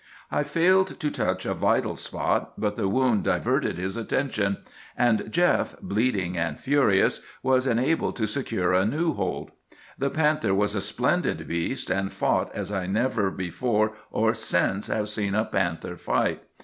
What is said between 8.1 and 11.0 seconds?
to secure a new hold. The panther was a